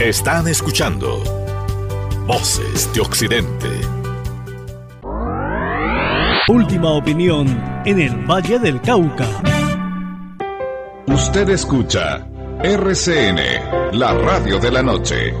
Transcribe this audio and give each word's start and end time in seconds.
Están 0.00 0.46
escuchando 0.46 1.24
Voces 2.26 2.92
de 2.92 3.00
Occidente. 3.00 3.66
Última 6.48 6.90
opinión 6.90 7.48
en 7.86 8.00
el 8.00 8.14
Valle 8.26 8.58
del 8.58 8.78
Cauca. 8.82 9.26
Usted 11.06 11.48
escucha 11.48 12.26
RCN, 12.62 13.98
la 13.98 14.12
radio 14.12 14.58
de 14.58 14.70
la 14.70 14.82
noche. 14.82 15.32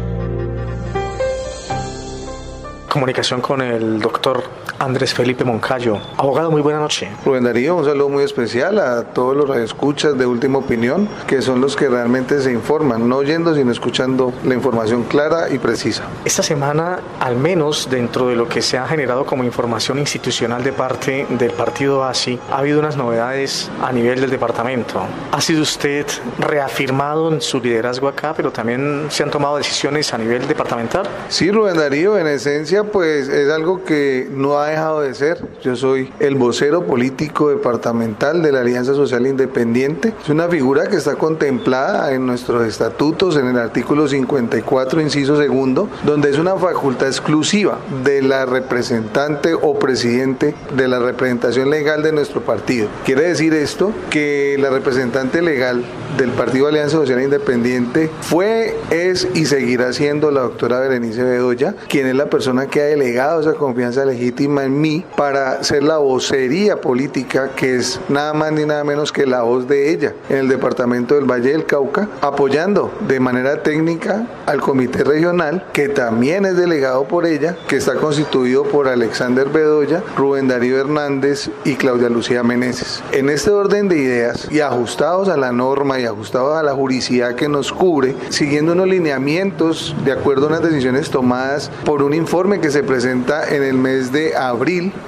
Comunicación 2.88 3.42
con 3.42 3.60
el 3.60 4.00
doctor 4.00 4.42
Andrés 4.78 5.14
Felipe 5.14 5.44
Moncayo. 5.44 5.98
Abogado, 6.16 6.50
muy 6.50 6.60
buena 6.60 6.80
noche. 6.80 7.08
Rubén 7.24 7.44
Darío, 7.44 7.76
un 7.76 7.84
saludo 7.84 8.08
muy 8.08 8.24
especial 8.24 8.78
a 8.78 9.04
todos 9.04 9.36
los 9.36 9.48
radioescuchas 9.48 10.18
de 10.18 10.26
Última 10.26 10.58
Opinión, 10.58 11.08
que 11.26 11.42
son 11.42 11.60
los 11.60 11.76
que 11.76 11.88
realmente 11.88 12.40
se 12.40 12.52
informan, 12.52 13.08
no 13.08 13.16
oyendo, 13.16 13.54
sino 13.54 13.72
escuchando 13.72 14.32
la 14.44 14.54
información 14.54 15.04
clara 15.04 15.48
y 15.50 15.58
precisa. 15.58 16.04
Esta 16.24 16.42
semana, 16.42 17.00
al 17.20 17.36
menos 17.36 17.88
dentro 17.90 18.28
de 18.28 18.36
lo 18.36 18.48
que 18.48 18.62
se 18.62 18.78
ha 18.78 18.86
generado 18.86 19.24
como 19.24 19.44
información 19.44 19.98
institucional 19.98 20.62
de 20.62 20.72
parte 20.72 21.26
del 21.30 21.52
partido 21.52 22.04
ASI, 22.04 22.38
ha 22.50 22.58
habido 22.58 22.80
unas 22.80 22.96
novedades 22.96 23.70
a 23.82 23.92
nivel 23.92 24.20
del 24.20 24.30
departamento. 24.30 25.00
¿Ha 25.32 25.40
sido 25.40 25.62
usted 25.62 26.06
reafirmado 26.38 27.32
en 27.32 27.40
su 27.40 27.60
liderazgo 27.60 28.08
acá, 28.08 28.34
pero 28.34 28.50
también 28.50 29.06
se 29.08 29.22
han 29.22 29.30
tomado 29.30 29.56
decisiones 29.56 30.12
a 30.12 30.18
nivel 30.18 30.46
departamental? 30.46 31.06
Sí, 31.28 31.50
Rubén 31.50 31.76
Darío, 31.76 32.18
en 32.18 32.26
esencia, 32.26 32.84
pues 32.84 33.28
es 33.28 33.50
algo 33.50 33.84
que 33.84 34.28
no 34.30 34.58
ha 34.58 34.65
dejado 34.66 35.00
de 35.00 35.14
ser. 35.14 35.44
Yo 35.62 35.76
soy 35.76 36.12
el 36.20 36.34
vocero 36.34 36.84
político 36.84 37.50
departamental 37.50 38.42
de 38.42 38.52
la 38.52 38.60
Alianza 38.60 38.94
Social 38.94 39.26
Independiente. 39.26 40.14
Es 40.22 40.28
una 40.28 40.48
figura 40.48 40.88
que 40.88 40.96
está 40.96 41.16
contemplada 41.16 42.12
en 42.12 42.26
nuestros 42.26 42.66
estatutos, 42.66 43.36
en 43.36 43.48
el 43.48 43.58
artículo 43.58 44.08
54, 44.08 45.00
inciso 45.00 45.36
segundo, 45.36 45.88
donde 46.04 46.30
es 46.30 46.38
una 46.38 46.56
facultad 46.56 47.08
exclusiva 47.08 47.78
de 48.04 48.22
la 48.22 48.46
representante 48.46 49.54
o 49.54 49.78
presidente 49.78 50.54
de 50.76 50.88
la 50.88 50.98
representación 50.98 51.70
legal 51.70 52.02
de 52.02 52.12
nuestro 52.12 52.42
partido. 52.42 52.88
Quiere 53.04 53.22
decir 53.22 53.54
esto 53.54 53.92
que 54.10 54.56
la 54.58 54.70
representante 54.70 55.42
legal 55.42 55.84
del 56.16 56.30
Partido 56.30 56.68
Alianza 56.68 56.96
Social 56.96 57.22
Independiente 57.22 58.10
fue, 58.20 58.76
es 58.90 59.28
y 59.34 59.46
seguirá 59.46 59.92
siendo 59.92 60.30
la 60.30 60.42
doctora 60.42 60.80
Berenice 60.80 61.22
Bedoya, 61.22 61.74
quien 61.88 62.06
es 62.06 62.14
la 62.14 62.26
persona 62.26 62.66
que 62.66 62.80
ha 62.80 62.84
delegado 62.84 63.40
esa 63.40 63.54
confianza 63.54 64.04
legítima 64.04 64.55
en 64.64 64.80
mí 64.80 65.04
para 65.16 65.62
ser 65.62 65.82
la 65.82 65.98
vocería 65.98 66.80
política 66.80 67.50
que 67.54 67.76
es 67.76 68.00
nada 68.08 68.32
más 68.32 68.52
ni 68.52 68.64
nada 68.64 68.84
menos 68.84 69.12
que 69.12 69.26
la 69.26 69.42
voz 69.42 69.68
de 69.68 69.92
ella 69.92 70.14
en 70.28 70.38
el 70.38 70.48
departamento 70.48 71.14
del 71.14 71.24
Valle 71.24 71.52
del 71.52 71.66
Cauca, 71.66 72.08
apoyando 72.20 72.92
de 73.06 73.20
manera 73.20 73.62
técnica 73.62 74.26
al 74.46 74.60
comité 74.60 75.04
regional 75.04 75.66
que 75.72 75.88
también 75.88 76.44
es 76.44 76.56
delegado 76.56 77.04
por 77.04 77.26
ella, 77.26 77.56
que 77.68 77.76
está 77.76 77.94
constituido 77.94 78.64
por 78.64 78.88
Alexander 78.88 79.48
Bedoya, 79.48 80.02
Rubén 80.16 80.48
Darío 80.48 80.78
Hernández 80.78 81.50
y 81.64 81.74
Claudia 81.74 82.08
Lucía 82.08 82.42
Meneses. 82.42 83.02
En 83.12 83.30
este 83.30 83.50
orden 83.50 83.88
de 83.88 83.98
ideas 83.98 84.48
y 84.50 84.60
ajustados 84.60 85.28
a 85.28 85.36
la 85.36 85.52
norma 85.52 86.00
y 86.00 86.04
ajustados 86.04 86.56
a 86.56 86.62
la 86.62 86.74
juridicidad 86.74 87.34
que 87.34 87.48
nos 87.48 87.72
cubre, 87.72 88.16
siguiendo 88.30 88.72
unos 88.72 88.88
lineamientos 88.88 89.94
de 90.04 90.12
acuerdo 90.12 90.46
a 90.46 90.48
unas 90.48 90.62
decisiones 90.62 91.10
tomadas 91.10 91.70
por 91.84 92.02
un 92.02 92.14
informe 92.14 92.60
que 92.60 92.70
se 92.70 92.82
presenta 92.82 93.48
en 93.48 93.62
el 93.62 93.74
mes 93.74 94.12
de 94.12 94.36
abril 94.36 94.45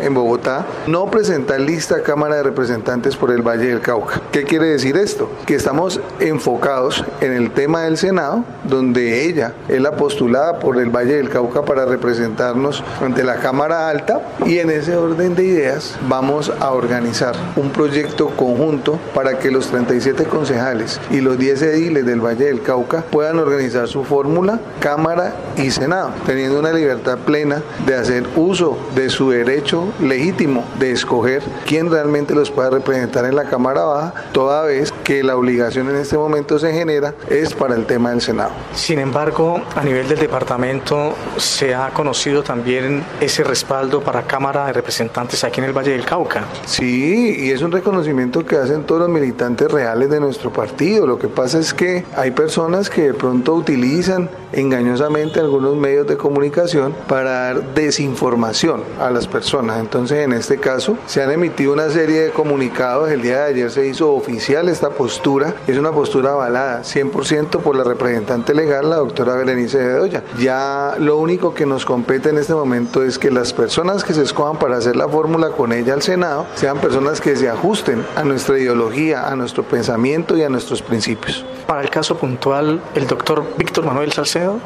en 0.01 0.15
Bogotá, 0.15 0.67
no 0.89 1.07
presentar 1.11 1.61
lista 1.61 1.97
a 1.97 2.03
Cámara 2.03 2.37
de 2.37 2.43
Representantes 2.43 3.15
por 3.15 3.31
el 3.31 3.41
Valle 3.41 3.69
del 3.69 3.81
Cauca. 3.81 4.21
¿Qué 4.33 4.43
quiere 4.43 4.67
decir 4.67 4.97
esto? 4.97 5.31
Que 5.47 5.55
estamos 5.55 6.01
enfocados 6.19 7.05
en 7.21 7.33
el 7.33 7.53
tema 7.53 7.83
del 7.83 7.97
Senado, 7.97 8.45
donde 8.65 9.27
ella 9.27 9.55
es 9.69 9.81
la 9.81 9.93
postulada 9.93 10.59
por 10.59 10.79
el 10.79 10.91
Valle 10.91 11.17
del 11.17 11.29
Cauca 11.29 11.65
para 11.65 11.87
representarnos 11.87 12.83
ante 13.01 13.23
la 13.23 13.37
Cámara 13.37 13.89
Alta 13.89 14.23
y 14.45 14.59
en 14.59 14.71
ese 14.71 14.97
orden 14.97 15.37
de 15.37 15.45
ideas 15.45 15.97
vamos 16.09 16.53
a 16.59 16.73
organizar 16.73 17.37
un 17.55 17.71
proyecto 17.71 18.31
conjunto 18.31 18.99
para 19.15 19.39
que 19.39 19.53
los 19.53 19.69
37 19.69 20.25
concejales 20.25 21.01
y 21.11 21.21
los 21.21 21.39
10 21.39 21.63
ediles 21.63 22.05
del 22.05 22.21
Valle 22.21 22.47
del 22.47 22.63
Cauca 22.63 23.03
puedan 23.03 23.39
organizar 23.39 23.87
su 23.87 24.03
fórmula, 24.03 24.59
Cámara 24.81 25.35
y 25.57 25.71
Senado, 25.71 26.11
teniendo 26.27 26.59
una 26.59 26.73
libertad 26.73 27.19
plena 27.19 27.63
de 27.87 27.95
hacer 27.95 28.27
uso 28.35 28.77
de 28.95 29.09
su 29.09 29.28
derecho 29.31 29.93
legítimo 30.01 30.65
de 30.79 30.93
escoger 30.93 31.43
quién 31.67 31.91
realmente 31.91 32.35
los 32.35 32.51
pueda 32.51 32.71
representar 32.71 33.25
en 33.25 33.37
la 33.37 33.45
Cámara 33.45 33.85
Baja, 33.85 34.15
toda 34.33 34.63
vez 34.65 34.93
que 35.05 35.23
la 35.23 35.37
obligación 35.37 35.89
en 35.89 35.97
este 35.97 36.17
momento 36.17 36.59
se 36.59 36.73
genera 36.73 37.15
es 37.29 37.55
para 37.55 37.75
el 37.75 37.87
tema 37.87 38.11
del 38.11 38.21
Senado. 38.21 38.51
Sin 38.75 38.99
embargo, 38.99 39.61
a 39.75 39.83
nivel 39.83 40.09
del 40.09 40.19
departamento 40.19 41.15
se 41.37 41.75
ha 41.75 41.91
conocido 41.91 42.43
también 42.43 43.05
ese 43.21 43.45
respaldo 43.45 44.01
para 44.01 44.23
Cámara 44.23 44.67
de 44.67 44.73
Representantes 44.73 45.45
aquí 45.45 45.61
en 45.61 45.67
el 45.67 45.73
Valle 45.77 45.93
del 45.93 46.05
Cauca. 46.05 46.45
Sí, 46.67 47.37
y 47.39 47.51
es 47.51 47.63
un 47.63 47.73
reconocimiento 47.73 48.45
que 48.45 48.57
hacen 48.57 48.85
todos 48.85 49.03
los 49.03 49.11
militantes 49.11 49.71
reales 49.71 50.11
de 50.11 50.21
nuestro 50.21 50.53
partido. 50.53 51.07
Lo 51.07 51.19
que 51.19 51.29
pasa 51.29 51.59
es 51.59 51.75
que 51.75 52.05
hay 52.17 52.31
personas 52.31 52.91
que 52.91 53.03
de 53.03 53.15
pronto 53.15 53.55
utilizan 53.55 54.29
engañosamente 54.53 55.41
algunos 55.41 55.77
medios 55.77 56.07
de 56.07 56.17
comunicación 56.17 56.95
para 57.07 57.31
dar 57.31 57.75
desinformación 57.75 58.83
a 59.01 59.11
las 59.11 59.18
personas. 59.27 59.81
Entonces, 59.81 60.25
en 60.25 60.33
este 60.33 60.59
caso, 60.59 60.97
se 61.07 61.23
han 61.23 61.31
emitido 61.31 61.73
una 61.73 61.91
serie 61.91 62.21
de 62.23 62.31
comunicados. 62.31 63.11
El 63.11 63.23
día 63.23 63.39
de 63.39 63.45
ayer 63.55 63.71
se 63.71 63.87
hizo 63.87 64.13
oficial 64.13 64.69
esta 64.69 64.91
postura. 64.91 65.55
Es 65.67 65.79
una 65.79 65.93
postura 65.93 66.33
avalada 66.33 66.83
100% 66.83 67.61
por 67.61 67.77
la 67.77 67.85
representante 67.85 68.55
legal, 68.55 68.91
la 68.91 68.97
doctora 68.97 69.35
Berenice 69.35 69.79
Bedoya. 69.79 70.23
Ya 70.39 70.95
lo 70.99 71.17
único 71.17 71.55
que 71.55 71.67
nos 71.67 71.85
compete 71.85 72.31
en 72.31 72.39
este 72.39 72.55
momento 72.55 73.03
es 73.03 73.19
que 73.19 73.31
las 73.31 73.53
personas 73.53 74.05
que 74.05 74.15
se 74.15 74.23
escojan 74.23 74.59
para 74.59 74.77
hacer 74.77 74.97
la 74.97 75.09
fórmula 75.09 75.51
con 75.51 75.73
ella 75.73 75.95
al 75.95 76.03
Senado 76.03 76.47
sean 76.55 76.79
personas 76.79 77.21
que 77.21 77.37
se 77.37 77.49
ajusten 77.49 78.05
a 78.17 78.25
nuestra 78.25 78.59
ideología, 78.59 79.29
a 79.29 79.37
nuestro 79.37 79.63
pensamiento 79.63 80.37
y 80.37 80.43
a 80.43 80.49
nuestros 80.49 80.83
principios. 80.83 81.45
Para 81.67 81.83
el 81.83 81.91
caso 81.91 82.17
puntual, 82.17 82.83
el 82.95 83.07
doctor 83.07 83.45
Víctor 83.57 83.85
Manuel 83.85 84.13
Salcedo. 84.13 84.61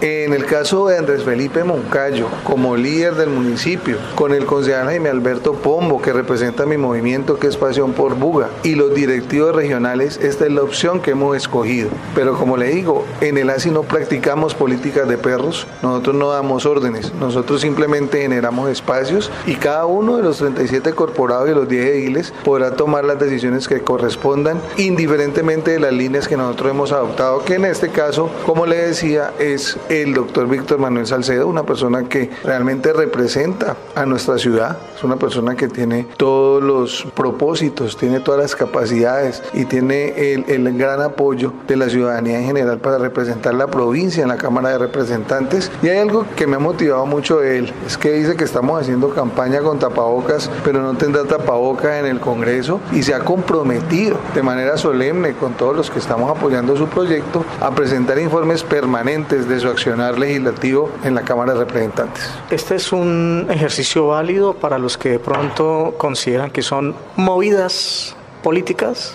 En 0.00 0.32
el 0.32 0.46
caso 0.46 0.86
de 0.86 0.96
Andrés 0.96 1.24
Felipe 1.24 1.64
Moncayo, 1.64 2.28
como 2.44 2.76
líder 2.76 3.16
del 3.16 3.30
municipio, 3.30 3.96
con 4.14 4.32
el 4.32 4.46
concejal 4.46 4.86
Jaime 4.86 5.08
Alberto 5.08 5.54
Pombo, 5.54 6.00
que 6.00 6.12
representa 6.12 6.66
mi 6.66 6.76
movimiento, 6.76 7.40
que 7.40 7.48
es 7.48 7.56
Pasión 7.56 7.94
por 7.94 8.14
Buga, 8.14 8.48
y 8.62 8.76
los 8.76 8.94
directivos 8.94 9.56
regionales, 9.56 10.16
esta 10.22 10.46
es 10.46 10.52
la 10.52 10.62
opción 10.62 11.00
que 11.00 11.10
hemos 11.10 11.36
escogido. 11.36 11.88
Pero 12.14 12.38
como 12.38 12.56
le 12.56 12.68
digo, 12.68 13.04
en 13.20 13.38
el 13.38 13.50
ASI 13.50 13.72
no 13.72 13.82
practicamos 13.82 14.54
políticas 14.54 15.08
de 15.08 15.18
perros, 15.18 15.66
nosotros 15.82 16.14
no 16.14 16.30
damos 16.30 16.64
órdenes, 16.64 17.12
nosotros 17.14 17.60
simplemente 17.60 18.22
generamos 18.22 18.70
espacios 18.70 19.32
y 19.46 19.56
cada 19.56 19.86
uno 19.86 20.16
de 20.16 20.22
los 20.22 20.38
37 20.38 20.92
corporados 20.92 21.50
y 21.50 21.54
los 21.54 21.68
10 21.68 21.84
ediles 21.86 22.32
podrá 22.44 22.70
tomar 22.76 23.04
las 23.04 23.18
decisiones 23.18 23.66
que 23.66 23.80
correspondan, 23.80 24.60
indiferentemente 24.76 25.72
de 25.72 25.80
las 25.80 25.92
líneas 25.92 26.28
que 26.28 26.36
nosotros 26.36 26.70
hemos 26.70 26.92
adoptado, 26.92 27.44
que 27.44 27.54
en 27.54 27.64
este 27.64 27.88
caso, 27.88 28.30
como 28.46 28.64
le 28.64 28.76
decía, 28.76 29.32
es 29.40 29.76
el 29.88 30.14
doctor 30.14 30.48
Víctor 30.48 30.78
Manuel 30.78 31.06
Salcedo, 31.06 31.46
una 31.46 31.64
persona 31.64 32.08
que 32.08 32.30
realmente 32.44 32.92
representa 32.92 33.76
a 33.94 34.06
nuestra 34.06 34.38
ciudad, 34.38 34.78
es 34.96 35.04
una 35.04 35.16
persona 35.16 35.54
que 35.54 35.68
tiene 35.68 36.06
todos 36.16 36.62
los 36.62 37.06
propósitos, 37.14 37.96
tiene 37.96 38.20
todas 38.20 38.40
las 38.40 38.56
capacidades 38.56 39.42
y 39.54 39.64
tiene 39.64 40.32
el, 40.32 40.44
el 40.48 40.76
gran 40.76 41.00
apoyo 41.00 41.52
de 41.66 41.76
la 41.76 41.88
ciudadanía 41.88 42.38
en 42.38 42.46
general 42.46 42.78
para 42.78 42.98
representar 42.98 43.54
la 43.54 43.66
provincia 43.68 44.22
en 44.22 44.28
la 44.28 44.36
Cámara 44.36 44.70
de 44.70 44.78
Representantes. 44.78 45.70
Y 45.82 45.88
hay 45.88 45.98
algo 45.98 46.26
que 46.36 46.46
me 46.46 46.56
ha 46.56 46.60
motivado 46.60 47.06
mucho 47.06 47.38
de 47.38 47.58
él, 47.58 47.72
es 47.86 47.96
que 47.96 48.12
dice 48.12 48.36
que 48.36 48.44
estamos 48.44 48.80
haciendo 48.80 49.10
campaña 49.10 49.60
con 49.60 49.78
tapabocas, 49.78 50.50
pero 50.64 50.82
no 50.82 50.96
tendrá 50.96 51.24
tapabocas 51.24 52.00
en 52.00 52.06
el 52.06 52.20
Congreso 52.20 52.80
y 52.92 53.02
se 53.02 53.14
ha 53.14 53.20
comprometido 53.20 54.18
de 54.34 54.42
manera 54.42 54.76
solemne 54.76 55.34
con 55.34 55.54
todos 55.54 55.76
los 55.76 55.90
que 55.90 55.98
estamos 55.98 56.30
apoyando 56.30 56.76
su 56.76 56.88
proyecto 56.88 57.44
a 57.60 57.70
presentar 57.70 58.18
informes 58.18 58.62
permanentes 58.62 59.48
de 59.48 59.60
su 59.60 59.68
legislativo 59.86 60.90
en 61.04 61.14
la 61.14 61.22
Cámara 61.22 61.52
de 61.52 61.60
Representantes. 61.60 62.30
Este 62.50 62.76
es 62.76 62.92
un 62.92 63.46
ejercicio 63.50 64.08
válido 64.08 64.54
para 64.54 64.78
los 64.78 64.98
que 64.98 65.10
de 65.10 65.18
pronto 65.18 65.94
consideran 65.98 66.50
que 66.50 66.62
son 66.62 66.94
movidas 67.16 68.16
políticas. 68.42 69.14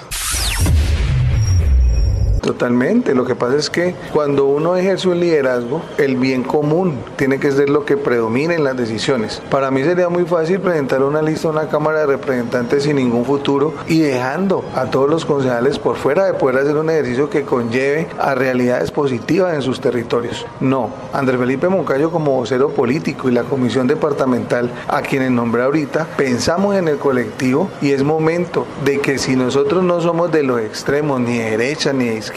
Totalmente. 2.44 3.16
Lo 3.16 3.24
que 3.24 3.36
pasa 3.36 3.56
es 3.56 3.70
que 3.70 3.96
cuando 4.12 4.46
uno 4.46 4.76
ejerce 4.76 5.08
un 5.08 5.22
liderazgo, 5.22 5.82
el 5.98 6.18
bien 6.18 6.44
común 6.44 7.00
tiene 7.16 7.40
que 7.40 7.54
ser 7.54 7.70
lo 7.70 7.86
que 7.86 7.96
predomine 7.96 8.56
en 8.56 8.66
las 8.66 8.76
decisiones. 8.76 9.42
Para 9.50 9.72
mí 9.72 9.82
sería 9.84 10.10
muy 10.10 10.26
fácil 10.26 10.60
presentar 10.60 11.02
una 11.04 11.22
lista 11.22 11.48
a 11.48 11.52
una 11.52 11.70
Cámara 11.70 12.02
de 12.02 12.08
Representantes 12.08 12.84
sin 12.84 12.98
ningún 12.98 13.24
futuro 13.24 13.74
y 13.88 14.00
dejando 14.00 14.66
a 14.76 14.88
todos 14.88 15.10
los 15.10 15.24
concejales 15.24 15.80
por 15.80 15.96
fuera 15.96 16.26
de 16.26 16.34
poder 16.34 16.58
hacer 16.58 16.76
un 16.76 16.90
ejercicio 16.90 17.30
que 17.30 17.44
conlleve 17.44 18.08
a 18.20 18.36
realidades 18.36 18.92
positivas 18.92 19.54
en 19.54 19.62
sus 19.62 19.80
territorios. 19.80 20.46
No. 20.60 20.90
Andrés 21.14 21.40
Felipe 21.40 21.70
Moncayo 21.70 22.12
como 22.12 22.36
vocero 22.36 22.72
político 22.72 23.30
y 23.30 23.32
la 23.32 23.44
comisión 23.44 23.88
departamental 23.88 24.70
a 24.90 25.02
quienes 25.02 25.32
nombré 25.32 25.64
ahorita, 25.64 26.08
pensamos 26.18 26.76
en 26.76 26.90
el 26.90 26.98
colectivo 26.98 27.70
y 27.82 27.92
es 27.92 28.04
momento 28.04 28.68
de 28.84 29.00
que 29.00 29.18
si 29.18 29.38
nosotros 29.38 29.82
no 29.82 30.02
somos 30.02 30.30
de 30.30 30.44
los 30.44 30.60
extremos, 30.60 31.22
ni 31.22 31.38
de 31.38 31.52
derecha 31.52 31.94
ni 31.94 32.10
de 32.10 32.16
izquierda, 32.16 32.33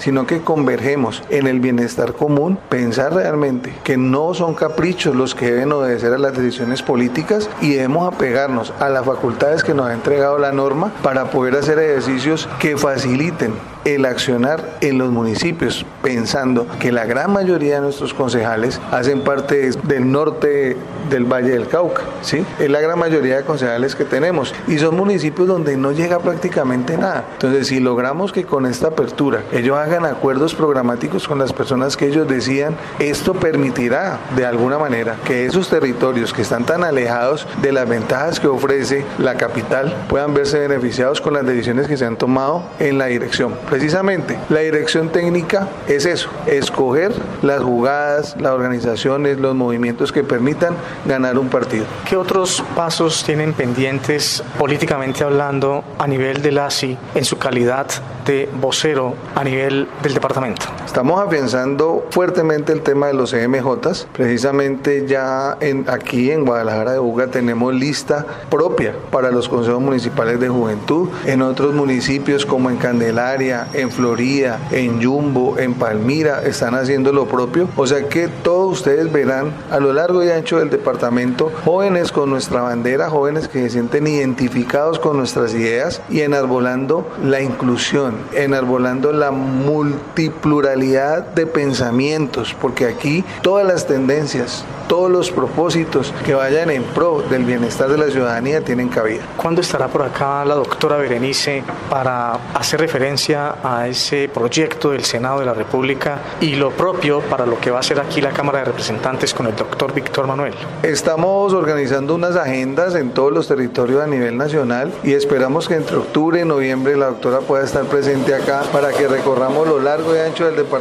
sino 0.00 0.26
que 0.26 0.40
convergemos 0.40 1.22
en 1.30 1.46
el 1.46 1.60
bienestar 1.60 2.12
común, 2.14 2.58
pensar 2.68 3.14
realmente 3.14 3.72
que 3.84 3.96
no 3.96 4.34
son 4.34 4.54
caprichos 4.54 5.14
los 5.14 5.34
que 5.34 5.46
deben 5.46 5.72
obedecer 5.72 6.12
a 6.12 6.18
las 6.18 6.36
decisiones 6.36 6.82
políticas 6.82 7.48
y 7.60 7.74
debemos 7.74 8.12
apegarnos 8.12 8.72
a 8.80 8.88
las 8.88 9.04
facultades 9.04 9.62
que 9.62 9.74
nos 9.74 9.86
ha 9.86 9.94
entregado 9.94 10.38
la 10.38 10.52
norma 10.52 10.92
para 11.02 11.30
poder 11.30 11.56
hacer 11.56 11.78
ejercicios 11.78 12.48
que 12.58 12.76
faciliten 12.76 13.54
el 13.86 14.04
accionar 14.04 14.78
en 14.80 14.98
los 14.98 15.10
municipios, 15.12 15.86
pensando 16.02 16.66
que 16.80 16.90
la 16.90 17.04
gran 17.04 17.32
mayoría 17.32 17.76
de 17.76 17.82
nuestros 17.82 18.14
concejales 18.14 18.80
hacen 18.90 19.20
parte 19.22 19.70
del 19.70 20.10
norte 20.10 20.76
del 21.08 21.24
Valle 21.24 21.50
del 21.50 21.68
Cauca, 21.68 22.02
¿sí? 22.20 22.44
Es 22.58 22.68
la 22.68 22.80
gran 22.80 22.98
mayoría 22.98 23.36
de 23.36 23.44
concejales 23.44 23.94
que 23.94 24.04
tenemos 24.04 24.52
y 24.66 24.78
son 24.78 24.96
municipios 24.96 25.46
donde 25.46 25.76
no 25.76 25.92
llega 25.92 26.18
prácticamente 26.18 26.98
nada. 26.98 27.24
Entonces, 27.34 27.68
si 27.68 27.78
logramos 27.78 28.32
que 28.32 28.44
con 28.44 28.66
esta 28.66 28.88
apertura 28.88 29.35
ellos 29.52 29.76
hagan 29.78 30.04
acuerdos 30.04 30.54
programáticos 30.54 31.26
con 31.26 31.38
las 31.38 31.52
personas 31.52 31.96
que 31.96 32.06
ellos 32.06 32.28
decían, 32.28 32.76
esto 32.98 33.34
permitirá 33.34 34.18
de 34.34 34.46
alguna 34.46 34.78
manera 34.78 35.16
que 35.24 35.46
esos 35.46 35.68
territorios 35.68 36.32
que 36.32 36.42
están 36.42 36.64
tan 36.64 36.84
alejados 36.84 37.46
de 37.62 37.72
las 37.72 37.88
ventajas 37.88 38.40
que 38.40 38.48
ofrece 38.48 39.04
la 39.18 39.36
capital 39.36 39.94
puedan 40.08 40.34
verse 40.34 40.58
beneficiados 40.58 41.20
con 41.20 41.34
las 41.34 41.46
decisiones 41.46 41.86
que 41.86 41.96
se 41.96 42.04
han 42.04 42.16
tomado 42.16 42.62
en 42.78 42.98
la 42.98 43.06
dirección 43.06 43.36
Precisamente, 43.68 44.38
la 44.48 44.60
dirección 44.60 45.10
técnica 45.10 45.68
es 45.88 46.06
eso, 46.06 46.30
escoger 46.46 47.12
las 47.42 47.62
jugadas, 47.62 48.36
las 48.40 48.52
organizaciones, 48.52 49.38
los 49.38 49.54
movimientos 49.54 50.12
que 50.12 50.24
permitan 50.24 50.74
ganar 51.04 51.38
un 51.38 51.48
partido. 51.48 51.84
¿Qué 52.08 52.16
otros 52.16 52.62
pasos 52.74 53.24
tienen 53.24 53.52
pendientes 53.52 54.42
políticamente 54.58 55.24
hablando 55.24 55.84
a 55.98 56.06
nivel 56.06 56.42
del 56.42 56.58
ASI 56.58 56.96
en 57.14 57.24
su 57.24 57.38
calidad 57.38 57.86
de 58.24 58.48
vocero 58.60 59.14
a 59.36 59.44
nivel 59.44 59.86
del 60.02 60.14
departamento? 60.14 60.66
Estamos 60.96 61.20
afianzando 61.20 62.06
fuertemente 62.08 62.72
el 62.72 62.80
tema 62.80 63.08
de 63.08 63.12
los 63.12 63.30
CMJ. 63.30 64.06
Precisamente 64.14 65.06
ya 65.06 65.58
aquí 65.88 66.30
en 66.30 66.46
Guadalajara 66.46 66.92
de 66.92 66.98
Buga 66.98 67.26
tenemos 67.26 67.74
lista 67.74 68.24
propia 68.48 68.94
para 69.10 69.30
los 69.30 69.46
consejos 69.46 69.82
municipales 69.82 70.40
de 70.40 70.48
juventud. 70.48 71.10
En 71.26 71.42
otros 71.42 71.74
municipios 71.74 72.46
como 72.46 72.70
en 72.70 72.78
Candelaria, 72.78 73.68
en 73.74 73.90
Florida, 73.90 74.58
en 74.70 75.04
Jumbo, 75.04 75.58
en 75.58 75.74
Palmira, 75.74 76.42
están 76.42 76.74
haciendo 76.74 77.12
lo 77.12 77.26
propio. 77.26 77.68
O 77.76 77.86
sea 77.86 78.08
que 78.08 78.28
todos 78.28 78.78
ustedes 78.78 79.12
verán 79.12 79.52
a 79.70 79.78
lo 79.80 79.92
largo 79.92 80.24
y 80.24 80.30
ancho 80.30 80.60
del 80.60 80.70
departamento 80.70 81.52
jóvenes 81.66 82.10
con 82.10 82.30
nuestra 82.30 82.62
bandera, 82.62 83.10
jóvenes 83.10 83.48
que 83.48 83.60
se 83.64 83.68
sienten 83.68 84.06
identificados 84.06 84.98
con 84.98 85.18
nuestras 85.18 85.52
ideas 85.52 86.00
y 86.08 86.22
enarbolando 86.22 87.06
la 87.22 87.42
inclusión, 87.42 88.14
enarbolando 88.32 89.12
la 89.12 89.30
multipluralidad 89.30 90.85
de 90.86 91.46
pensamientos, 91.46 92.54
porque 92.60 92.86
aquí 92.86 93.24
todas 93.42 93.66
las 93.66 93.86
tendencias, 93.86 94.64
todos 94.88 95.10
los 95.10 95.32
propósitos 95.32 96.14
que 96.24 96.32
vayan 96.34 96.70
en 96.70 96.84
pro 96.84 97.22
del 97.28 97.44
bienestar 97.44 97.88
de 97.88 97.98
la 97.98 98.08
ciudadanía 98.08 98.60
tienen 98.60 98.88
cabida. 98.88 99.22
¿Cuándo 99.36 99.62
estará 99.62 99.88
por 99.88 100.02
acá 100.02 100.44
la 100.44 100.54
doctora 100.54 100.96
Berenice 100.96 101.64
para 101.90 102.34
hacer 102.54 102.80
referencia 102.80 103.56
a 103.64 103.88
ese 103.88 104.30
proyecto 104.32 104.92
del 104.92 105.04
Senado 105.04 105.40
de 105.40 105.46
la 105.46 105.54
República 105.54 106.20
y 106.40 106.54
lo 106.54 106.70
propio 106.70 107.20
para 107.20 107.46
lo 107.46 107.58
que 107.58 107.72
va 107.72 107.78
a 107.78 107.80
hacer 107.80 107.98
aquí 107.98 108.20
la 108.20 108.30
Cámara 108.30 108.60
de 108.60 108.66
Representantes 108.66 109.34
con 109.34 109.46
el 109.46 109.56
doctor 109.56 109.92
Víctor 109.92 110.28
Manuel? 110.28 110.54
Estamos 110.84 111.52
organizando 111.52 112.14
unas 112.14 112.36
agendas 112.36 112.94
en 112.94 113.10
todos 113.10 113.32
los 113.32 113.48
territorios 113.48 114.00
a 114.02 114.06
nivel 114.06 114.36
nacional 114.36 114.92
y 115.02 115.14
esperamos 115.14 115.66
que 115.66 115.74
entre 115.74 115.96
octubre 115.96 116.40
y 116.40 116.44
noviembre 116.44 116.96
la 116.96 117.06
doctora 117.06 117.40
pueda 117.40 117.64
estar 117.64 117.84
presente 117.86 118.34
acá 118.34 118.62
para 118.72 118.92
que 118.92 119.08
recorramos 119.08 119.66
lo 119.66 119.80
largo 119.80 120.14
y 120.14 120.18
ancho 120.20 120.46
del 120.46 120.54
departamento 120.54 120.75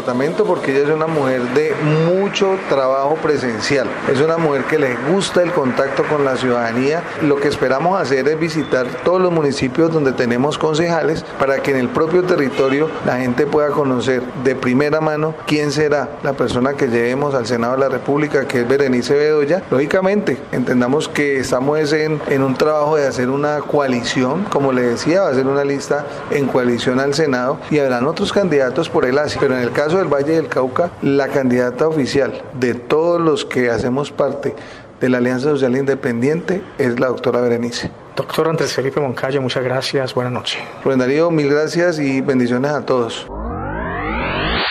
porque 0.45 0.71
ella 0.71 0.83
es 0.83 0.89
una 0.89 1.07
mujer 1.07 1.41
de 1.53 1.73
mucho 2.07 2.57
trabajo 2.69 3.15
presencial. 3.15 3.87
Es 4.11 4.19
una 4.19 4.37
mujer 4.37 4.65
que 4.65 4.77
le 4.77 4.95
gusta 5.11 5.41
el 5.41 5.51
contacto 5.51 6.03
con 6.03 6.25
la 6.25 6.35
ciudadanía. 6.35 7.03
Lo 7.21 7.37
que 7.37 7.47
esperamos 7.47 7.99
hacer 7.99 8.27
es 8.27 8.39
visitar 8.39 8.87
todos 9.03 9.21
los 9.21 9.31
municipios 9.31 9.91
donde 9.91 10.11
tenemos 10.11 10.57
concejales 10.57 11.23
para 11.39 11.59
que 11.59 11.71
en 11.71 11.77
el 11.77 11.89
propio 11.89 12.23
territorio 12.23 12.89
la 13.05 13.17
gente 13.17 13.45
pueda 13.45 13.69
conocer 13.69 14.21
de 14.43 14.55
primera 14.55 14.99
mano 15.01 15.33
quién 15.45 15.71
será 15.71 16.09
la 16.23 16.33
persona 16.33 16.73
que 16.73 16.87
llevemos 16.87 17.33
al 17.33 17.45
Senado 17.45 17.73
de 17.73 17.79
la 17.79 17.89
República, 17.89 18.47
que 18.47 18.61
es 18.61 18.67
Berenice 18.67 19.13
Bedoya. 19.13 19.63
Lógicamente, 19.71 20.37
entendamos 20.51 21.07
que 21.07 21.39
estamos 21.39 21.93
en, 21.93 22.21
en 22.27 22.43
un 22.43 22.55
trabajo 22.55 22.97
de 22.97 23.07
hacer 23.07 23.29
una 23.29 23.59
coalición, 23.59 24.43
como 24.45 24.71
le 24.71 24.81
decía, 24.81 25.21
va 25.21 25.29
a 25.29 25.33
ser 25.33 25.47
una 25.47 25.63
lista 25.63 26.05
en 26.31 26.47
coalición 26.47 26.99
al 26.99 27.13
Senado 27.13 27.59
y 27.69 27.79
habrán 27.79 28.05
otros 28.05 28.33
candidatos 28.33 28.89
por 28.89 29.05
el 29.05 29.17
ASI, 29.17 29.37
pero 29.39 29.55
en 29.55 29.61
el 29.61 29.71
caso 29.75 29.97
del 29.97 30.07
Valle 30.07 30.31
del 30.31 30.47
Cauca, 30.47 30.91
la 31.01 31.27
candidata 31.27 31.85
oficial 31.87 32.41
de 32.53 32.75
todos 32.75 33.19
los 33.19 33.43
que 33.43 33.69
hacemos 33.69 34.09
parte 34.09 34.55
de 35.01 35.09
la 35.09 35.17
Alianza 35.17 35.49
Social 35.49 35.75
Independiente 35.75 36.63
es 36.77 36.97
la 36.97 37.07
doctora 37.07 37.41
Berenice. 37.41 37.91
Doctor 38.15 38.47
Andrés 38.47 38.73
Felipe 38.73 39.01
Moncayo, 39.01 39.41
muchas 39.41 39.65
gracias, 39.65 40.13
buenas 40.13 40.31
noches. 40.31 40.57
Rubén 40.83 40.99
Darío, 40.99 41.29
mil 41.29 41.49
gracias 41.49 41.99
y 41.99 42.21
bendiciones 42.21 42.71
a 42.71 42.85
todos. 42.85 43.27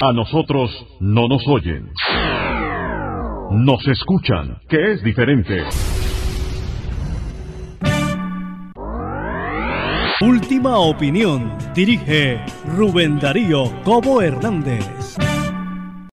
A 0.01 0.13
nosotros 0.15 0.71
no 1.01 1.29
nos 1.29 1.47
oyen. 1.49 1.93
Nos 3.51 3.87
escuchan, 3.87 4.59
que 4.71 4.93
es 4.95 5.05
diferente. 5.05 5.65
Última 10.21 10.79
opinión. 10.79 11.59
Dirige 11.75 12.39
Rubén 12.77 13.19
Darío 13.19 13.65
Cobo 13.83 14.23
Hernández. 14.23 15.17